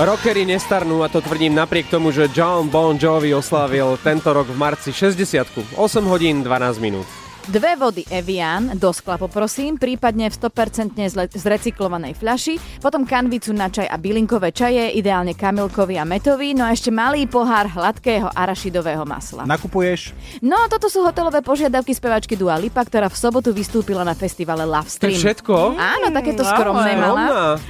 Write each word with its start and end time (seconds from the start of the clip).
Rockery 0.00 0.48
nestarnú 0.48 1.04
a 1.04 1.12
to 1.12 1.20
tvrdím 1.20 1.52
napriek 1.52 1.92
tomu, 1.92 2.08
že 2.08 2.32
John 2.32 2.72
Bon 2.72 2.96
Jovi 2.96 3.36
oslávil 3.36 4.00
tento 4.00 4.32
rok 4.32 4.48
v 4.48 4.56
marci 4.56 4.96
60 4.96 5.76
8 5.76 5.76
hodín 6.08 6.40
12 6.40 6.80
minút. 6.80 7.19
Dve 7.42 7.72
vody 7.74 8.04
Evian, 8.06 8.76
do 8.76 8.92
skla 8.92 9.16
poprosím, 9.16 9.74
prípadne 9.74 10.28
v 10.28 10.36
100% 10.36 10.92
zle- 11.08 11.26
zrecyklovanej 11.26 12.14
fľaši, 12.14 12.54
potom 12.78 13.02
kanvicu 13.02 13.50
na 13.50 13.66
čaj 13.66 13.86
a 13.86 13.96
bylinkové 13.96 14.52
čaje, 14.52 14.92
ideálne 14.92 15.32
kamilkový 15.32 15.96
a 15.96 16.04
metový, 16.04 16.52
no 16.52 16.62
a 16.62 16.70
ešte 16.70 16.88
malý 16.88 17.24
pohár 17.24 17.66
hladkého 17.66 18.28
arašidového 18.28 19.02
masla. 19.02 19.48
Nakupuješ? 19.48 20.12
No, 20.38 20.68
toto 20.68 20.86
sú 20.86 21.00
hotelové 21.00 21.40
požiadavky 21.40 21.90
spevačky 21.90 22.36
Dua 22.36 22.54
Lipa, 22.54 22.84
ktorá 22.84 23.08
v 23.08 23.16
sobotu 23.16 23.50
vystúpila 23.50 24.04
na 24.04 24.12
festivale 24.12 24.62
Love 24.62 24.86
To 24.86 24.94
Stream. 25.02 25.18
všetko? 25.18 25.74
Áno, 25.74 26.06
takéto 26.12 26.44
Wow, 26.44 26.50
skromné 26.54 26.92
skromná. 26.92 27.08
mala. 27.08 27.24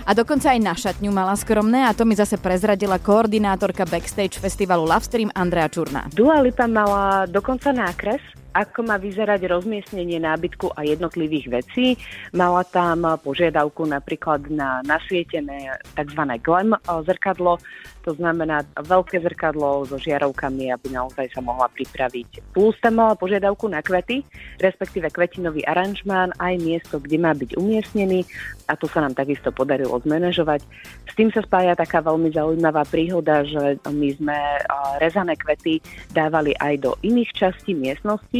A 0.05 0.11
dokonca 0.13 0.51
aj 0.51 0.61
na 0.61 0.75
šatňu 0.75 1.09
mala 1.09 1.33
skromné 1.35 1.87
a 1.87 1.95
to 1.95 2.03
mi 2.03 2.13
zase 2.13 2.37
prezradila 2.37 2.99
koordinátorka 2.99 3.87
backstage 3.87 4.37
festivalu 4.37 4.85
Love 4.85 5.07
Stream 5.07 5.31
Andrea 5.33 5.71
Čurná. 5.71 6.11
Dua 6.11 6.43
Lipa 6.43 6.67
mala 6.67 7.25
dokonca 7.25 7.71
nákres, 7.71 8.21
ako 8.55 8.87
má 8.87 8.97
vyzerať 8.99 9.47
rozmiestnenie 9.47 10.19
nábytku 10.19 10.75
a 10.75 10.83
jednotlivých 10.83 11.47
vecí. 11.63 11.95
Mala 12.35 12.67
tam 12.67 13.07
požiadavku 13.21 13.87
napríklad 13.87 14.51
na 14.51 14.83
nasvietené 14.83 15.79
tzv. 15.95 16.23
glam 16.43 16.75
eh, 16.75 16.81
zrkadlo, 17.07 17.63
to 18.01 18.17
znamená 18.17 18.65
veľké 18.81 19.21
zrkadlo 19.21 19.85
so 19.85 20.01
žiarovkami, 20.01 20.73
aby 20.73 20.89
naozaj 20.89 21.31
sa 21.37 21.41
mohla 21.45 21.69
pripraviť. 21.69 22.57
Plus 22.57 22.75
tam 22.81 22.99
mala 22.99 23.15
požiadavku 23.15 23.69
na 23.69 23.85
kvety, 23.85 24.25
respektíve 24.57 25.13
kvetinový 25.13 25.61
aranžmán, 25.69 26.33
aj 26.41 26.55
miesto, 26.65 26.97
kde 26.97 27.21
má 27.21 27.37
byť 27.37 27.61
umiestnený 27.61 28.25
a 28.71 28.79
to 28.79 28.89
sa 28.89 29.05
nám 29.05 29.13
takisto 29.13 29.53
podarilo 29.53 30.01
zmanéžovať. 30.01 30.65
S 31.05 31.13
tým 31.19 31.29
sa 31.35 31.45
spája 31.45 31.77
taká 31.77 32.01
veľmi 32.01 32.33
zaujímavá 32.33 32.89
príhoda, 32.89 33.45
že 33.45 33.77
my 33.85 34.09
sme 34.17 34.39
eh, 34.39 34.63
rezané 34.99 35.37
kvety 35.37 35.85
dávali 36.17 36.57
aj 36.57 36.75
do 36.81 36.97
iných 37.05 37.31
častí 37.37 37.77
miestnosti 37.77 38.40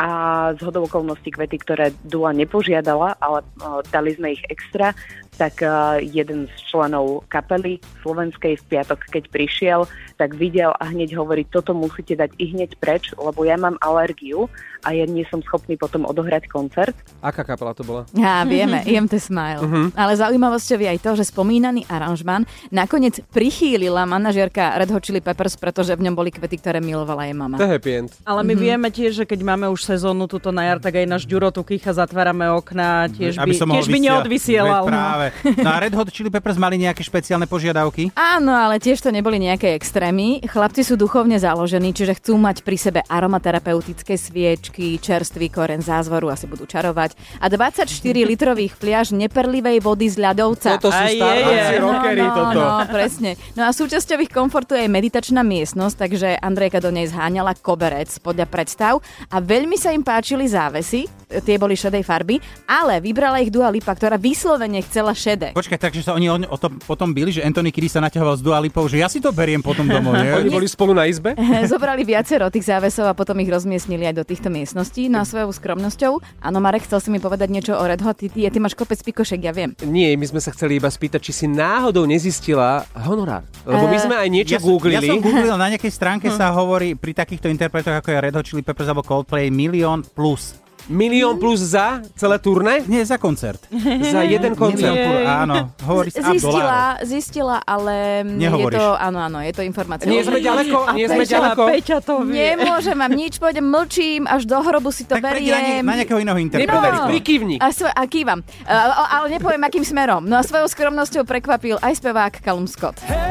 a 0.00 0.08
z 0.56 0.60
hodou 0.64 0.84
okolností 0.84 1.32
kvety, 1.32 1.56
ktoré 1.60 1.92
Dua 2.04 2.36
nepožiadala, 2.36 3.16
ale 3.20 3.40
eh, 3.40 3.80
dali 3.88 4.12
sme 4.16 4.36
ich 4.36 4.44
extra, 4.52 4.92
tak 5.40 5.64
eh, 5.64 6.04
jeden 6.04 6.48
z 6.48 6.54
členov 6.68 7.24
kapely 7.32 7.80
slovenskej 8.04 8.60
v 8.60 8.64
piatok, 8.68 9.00
keď 9.08 9.24
prišiel, 9.32 9.80
tak 10.20 10.36
videl 10.36 10.76
a 10.76 10.84
hneď 10.88 11.16
hovorí, 11.16 11.48
toto 11.48 11.72
musíte 11.72 12.12
dať 12.12 12.36
i 12.36 12.52
hneď 12.52 12.76
preč, 12.76 13.16
lebo 13.16 13.44
ja 13.48 13.56
mám 13.56 13.80
alergiu 13.80 14.52
a 14.84 14.96
ja 14.96 15.04
nie 15.04 15.24
som 15.28 15.44
schopný 15.44 15.76
potom 15.76 16.08
odohrať 16.08 16.48
koncert. 16.48 16.96
Aká 17.20 17.44
kapela 17.44 17.76
to 17.76 17.84
bola? 17.84 18.08
Á, 18.16 18.48
vieme, 18.48 18.80
IMT 18.88 19.20
Smile. 19.20 19.60
Ale 19.92 20.12
zaujímavosťou 20.16 20.80
je 20.80 20.88
aj 20.88 21.00
to, 21.04 21.10
že 21.20 21.28
spomínaný 21.28 21.84
aranžmán 21.88 22.48
nakoniec 22.72 23.20
prichýlila 23.32 24.08
manažérka 24.08 24.76
Red 24.80 24.92
Hot 24.92 25.04
Chili 25.04 25.20
Peppers, 25.20 25.60
pretože 25.60 25.92
v 25.92 26.08
ňom 26.08 26.14
boli 26.16 26.32
kvety, 26.32 26.56
ktoré 26.56 26.80
milovala 26.80 27.28
jej 27.28 27.36
mama. 27.36 27.60
To 27.60 27.68
je 27.68 27.74
happy 27.76 27.92
end. 27.92 28.10
Ale 28.24 28.40
my 28.40 28.54
vieme 28.56 28.88
tiež, 28.88 29.20
že 29.20 29.28
keď 29.30 29.46
máme 29.46 29.70
už 29.70 29.86
sezónu 29.86 30.26
tuto 30.26 30.50
na 30.50 30.66
jar, 30.66 30.82
tak 30.82 30.98
aj 30.98 31.06
náš 31.06 31.22
Ďuro 31.22 31.54
tu 31.54 31.62
kýcha, 31.62 31.94
zatvárame 31.94 32.50
okná, 32.50 33.06
tiež 33.06 33.38
by, 33.38 33.54
tiež 33.54 33.86
by 33.86 33.98
neodvysielal. 34.02 34.82
Veď 34.82 34.90
no. 34.90 34.98
práve. 34.98 35.26
No 35.62 35.68
a 35.70 35.78
Red 35.78 35.94
Hot 35.94 36.10
Chili 36.10 36.34
Peppers 36.34 36.58
mali 36.58 36.82
nejaké 36.82 37.06
špeciálne 37.06 37.46
požiadavky? 37.46 38.10
Áno, 38.34 38.50
ale 38.50 38.82
tiež 38.82 38.98
to 38.98 39.14
neboli 39.14 39.38
nejaké 39.38 39.78
extrémy. 39.78 40.42
Chlapci 40.42 40.82
sú 40.82 40.98
duchovne 40.98 41.38
založení, 41.38 41.94
čiže 41.94 42.18
chcú 42.18 42.42
mať 42.42 42.66
pri 42.66 42.74
sebe 42.74 43.00
aromaterapeutické 43.06 44.18
sviečky, 44.18 44.98
čerstvý 44.98 45.46
koren 45.46 45.78
zázvoru, 45.78 46.34
asi 46.34 46.50
budú 46.50 46.66
čarovať. 46.66 47.14
A 47.38 47.46
24 47.46 47.86
litrových 48.26 48.74
fliaž 48.74 49.14
neperlivej 49.14 49.78
vody 49.78 50.10
z 50.10 50.18
ľadovca. 50.18 50.82
Toto 50.82 50.90
sú 50.90 51.06
je. 51.06 51.78
rockery, 51.78 52.26
no, 52.26 52.34
toto. 52.34 52.58
No, 52.58 52.82
presne. 52.90 53.38
No 53.54 53.68
a 53.68 53.70
súčasťou 53.70 54.18
ich 54.26 54.32
komfortu 54.34 54.74
je 54.74 54.88
aj 54.88 54.90
meditačná 54.90 55.46
miestnosť, 55.46 55.94
takže 55.94 56.28
Andrejka 56.34 56.82
do 56.82 56.90
nej 56.90 57.06
zháňala 57.06 57.54
koberec 57.54 58.10
podľa 58.18 58.50
predstav 58.50 58.98
a 59.28 59.36
veľmi 59.44 59.76
sa 59.76 59.92
im 59.92 60.00
páčili 60.00 60.48
závesy, 60.48 61.19
tie 61.32 61.56
boli 61.56 61.72
šedej 61.72 62.02
farby, 62.02 62.36
ale 62.64 62.98
vybrala 62.98 63.38
ich 63.38 63.48
Dua 63.48 63.68
Lipa, 63.68 63.90
ktorá 63.90 64.14
vyslovene 64.14 64.82
chcela 64.82 65.10
šedé. 65.12 65.52
Počkaj, 65.52 65.78
takže 65.80 66.02
sa 66.02 66.12
oni 66.12 66.26
o, 66.26 66.36
o 66.36 66.56
tom 66.56 66.76
potom 66.76 67.10
byli, 67.10 67.30
že 67.30 67.40
Anthony 67.40 67.70
Kiddis 67.70 67.92
sa 67.92 68.00
naťahoval 68.00 68.34
s 68.34 68.42
Dua 68.42 68.58
Lipou, 68.58 68.84
že 68.84 68.96
ja 68.96 69.06
si 69.06 69.18
to 69.18 69.30
beriem 69.30 69.60
potom 69.60 69.84
domov, 69.84 70.14
Oni 70.18 70.26
nie? 70.42 70.50
boli 70.50 70.66
spolu 70.66 70.90
na 70.90 71.06
izbe? 71.06 71.38
Zobrali 71.70 72.02
viacero 72.02 72.48
tých 72.48 72.66
závesov 72.66 73.06
a 73.06 73.14
potom 73.14 73.36
ich 73.36 73.46
rozmiestnili 73.46 74.04
aj 74.04 74.14
do 74.14 74.24
týchto 74.24 74.48
miestností. 74.48 75.06
No 75.06 75.18
a 75.18 75.24
svojou 75.24 75.50
skromnosťou. 75.50 76.12
Áno, 76.40 76.58
Marek, 76.58 76.82
chcel 76.82 76.98
si 76.98 77.08
mi 77.08 77.18
povedať 77.18 77.46
niečo 77.46 77.72
o 77.72 77.84
Red 77.84 78.00
Hot. 78.00 78.16
Ty, 78.16 78.26
ty, 78.26 78.44
ty 78.44 78.58
máš 78.58 78.74
kopec 78.74 78.98
pikošek, 78.98 79.40
ja 79.40 79.52
viem. 79.52 79.72
Nie, 79.80 80.12
my 80.12 80.26
sme 80.26 80.38
sa 80.38 80.50
chceli 80.50 80.76
iba 80.76 80.88
spýtať, 80.88 81.20
či 81.20 81.32
si 81.32 81.46
náhodou 81.46 82.04
nezistila 82.04 82.82
honorár. 82.98 83.46
Lebo 83.62 83.86
my 83.86 83.94
Eh, 83.94 84.02
sme 84.02 84.14
aj 84.16 84.28
niečo 84.28 84.52
ja, 84.52 84.58
som- 84.58 84.64
ja 84.64 84.72
googlili. 84.72 85.06
som 85.06 85.20
googlil, 85.20 85.54
na 85.54 85.68
nejakej 85.68 85.90
stránke 85.90 86.26
sa 86.28 86.50
hovorí 86.50 86.94
pri 86.94 87.12
takýchto 87.12 87.46
interpretoch 87.46 87.92
ako 87.94 88.08
je 88.08 88.18
Red 88.18 88.34
Hot 88.34 88.44
Chili 88.44 88.60
Peppers 88.60 88.88
alebo 88.88 89.00
Coldplay 89.00 89.48
milión 89.48 90.02
plus. 90.06 90.56
Milión 90.86 91.36
plus 91.36 91.60
za 91.60 92.00
celé 92.14 92.38
turné? 92.38 92.80
Nie, 92.86 93.02
za 93.02 93.16
koncert. 93.16 93.60
Za 94.14 94.22
jeden 94.22 94.54
Milión 94.54 94.56
koncert. 94.56 94.96
plus, 94.96 95.22
áno. 95.22 95.54
Hovorí 95.82 96.08
sa 96.08 96.20
a 96.20 96.32
Zistila, 96.32 96.80
zistila, 97.02 97.56
ale 97.60 97.94
mm, 98.22 98.30
je 98.30 98.40
Nehovoríš. 98.40 98.78
to, 98.78 98.86
áno, 98.96 99.18
áno, 99.20 99.38
je 99.38 99.52
to 99.52 99.62
informácia. 99.62 100.06
Nie 100.06 100.22
sme 100.22 100.38
ďaleko, 100.38 100.76
nie 100.92 101.06
sme 101.06 101.24
ďaleko. 101.24 101.62
Peťa 101.68 101.98
to 102.00 102.14
vie. 102.24 102.56
Nemôžem 102.56 102.94
vám 102.94 103.12
nič, 103.12 103.36
pôjdem, 103.36 103.62
mlčím, 103.62 104.24
až 104.24 104.44
do 104.44 104.56
hrobu 104.56 104.88
si 104.88 105.04
to 105.04 105.14
Tak 105.14 105.22
prejdi 105.22 105.48
na, 105.48 105.56
beriem. 105.56 105.82
na 105.82 105.94
nejakého 105.96 106.18
iného 106.18 106.38
interpreta. 106.38 106.66
Nepovedz, 106.66 106.98
prikývni. 107.06 107.56
A, 107.58 107.68
svo- 107.70 107.88
a 107.88 108.02
kývam. 108.04 108.40
A, 108.62 108.74
a, 108.90 109.04
ale 109.18 109.26
nepoviem, 109.32 109.62
akým 109.62 109.82
smerom. 109.82 110.22
No 110.22 110.36
a 110.36 110.42
svojou 110.42 110.66
skromnosťou 110.66 111.22
prekvapil 111.22 111.78
aj 111.78 111.94
spevák 111.96 112.40
Callum 112.40 112.66
Scott. 112.66 112.98
Hey, 113.02 113.29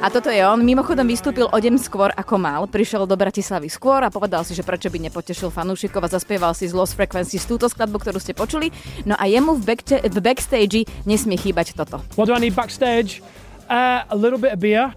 A 0.00 0.08
toto 0.08 0.32
je 0.32 0.40
on. 0.40 0.56
Mimochodom 0.64 1.04
vystúpil 1.04 1.44
o 1.44 1.52
deň 1.52 1.76
skôr 1.76 2.08
ako 2.16 2.40
mal. 2.40 2.64
Prišiel 2.64 3.04
do 3.04 3.20
Bratislavy 3.20 3.68
skôr 3.68 4.00
a 4.00 4.08
povedal 4.08 4.48
si, 4.48 4.56
že 4.56 4.64
prečo 4.64 4.88
by 4.88 4.96
nepotešil 4.96 5.52
fanúšikov 5.52 6.00
a 6.00 6.08
zaspieval 6.08 6.56
si 6.56 6.64
z 6.64 6.72
Lost 6.72 6.96
Frequencies 6.96 7.44
túto 7.44 7.68
skladbu, 7.68 8.00
ktorú 8.00 8.16
ste 8.16 8.32
počuli. 8.32 8.72
No 9.04 9.12
a 9.20 9.28
jemu 9.28 9.60
v, 9.60 9.76
back- 9.76 10.00
v 10.00 10.18
backstage 10.24 10.88
nesmie 11.04 11.36
chýbať 11.36 11.76
toto. 11.76 12.00
What 12.16 12.32
do 12.32 12.34
I 12.34 12.40
need 12.40 12.56
backstage? 12.56 13.20
Uh, 13.68 14.02
a 14.08 14.16
little 14.16 14.40
bit 14.40 14.56
of 14.56 14.58
beer. 14.64 14.96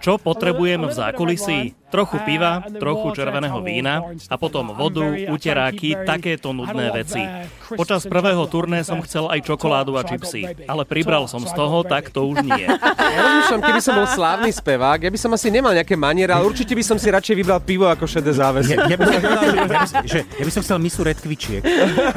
Čo 0.00 0.16
potrebujem 0.16 0.88
v 0.88 0.92
zákulisí? 0.96 1.77
Trochu 1.88 2.20
piva, 2.22 2.60
trochu 2.76 3.16
červeného 3.16 3.58
vína 3.60 4.04
a 4.28 4.36
potom 4.36 4.76
vodu, 4.76 5.08
uteráky, 5.32 5.96
takéto 6.04 6.52
nudné 6.52 6.92
veci. 6.92 7.24
Počas 7.72 8.04
prvého 8.04 8.44
turné 8.44 8.84
som 8.84 9.00
chcel 9.00 9.24
aj 9.28 9.44
čokoládu 9.44 9.96
a 9.96 10.04
čipsy, 10.04 10.44
ale 10.64 10.84
pribral 10.84 11.24
som 11.24 11.40
z 11.40 11.52
toho, 11.52 11.80
tak 11.84 12.12
to 12.12 12.28
už 12.28 12.44
nie. 12.44 12.66
Ja 13.08 13.24
rozmýšľam, 13.24 13.62
keby 13.64 13.80
som 13.80 13.94
bol 13.96 14.06
slávny 14.06 14.50
spevák, 14.52 15.00
ja 15.00 15.10
by 15.10 15.18
som 15.18 15.32
asi 15.32 15.48
nemal 15.48 15.72
nejaké 15.72 15.96
maniere, 15.96 16.28
ale 16.30 16.44
určite 16.44 16.76
by 16.76 16.84
som 16.84 17.00
si 17.00 17.08
radšej 17.08 17.34
vybral 17.34 17.58
pivo 17.58 17.88
ako 17.88 18.04
šedé 18.04 18.36
závesy. 18.36 18.76
Ja, 18.76 18.84
ja, 18.84 18.96
by 19.00 19.04
som, 19.08 19.14
ja, 19.58 19.64
by, 19.64 19.76
som- 19.88 20.04
že, 20.04 20.18
ja 20.28 20.44
by 20.44 20.52
som 20.52 20.62
chcel 20.62 20.78
misu 20.78 21.00
redkvičiek. 21.02 21.62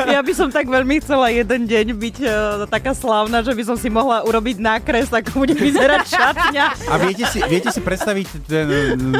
Ja 0.03 0.19
by 0.19 0.33
som 0.35 0.51
tak 0.51 0.67
veľmi 0.67 0.99
chcela 0.99 1.31
jeden 1.31 1.65
deň 1.65 1.85
byť 1.95 2.17
uh, 2.21 2.31
taká 2.67 2.91
slávna, 2.91 3.39
že 3.41 3.55
by 3.55 3.63
som 3.65 3.79
si 3.79 3.87
mohla 3.87 4.21
urobiť 4.27 4.59
nákres, 4.59 5.09
ako 5.09 5.47
bude 5.47 5.55
vyzerať 5.55 6.03
šatňa. 6.11 6.65
A 6.91 6.93
viete 6.99 7.23
si, 7.31 7.39
viete 7.47 7.71
si 7.71 7.79
predstaviť 7.79 8.27
ten, 8.45 8.67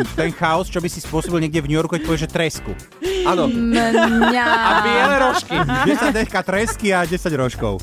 ten 0.05 0.29
chaos, 0.41 0.65
čo 0.73 0.81
by 0.81 0.89
si 0.89 0.97
spôsobil 0.97 1.37
niekde 1.45 1.61
v 1.61 1.69
New 1.69 1.77
Yorku, 1.77 1.93
keď 1.93 2.01
povieš, 2.09 2.25
že 2.25 2.29
tresku. 2.33 2.73
Áno. 3.29 3.45
Mňa. 3.45 4.45
A 4.49 4.71
biele 4.81 5.15
rožky. 5.21 5.53
10 5.53 6.17
deka 6.17 6.41
tresky 6.41 6.89
a 6.89 7.05
10 7.05 7.21
rožkov. 7.37 7.77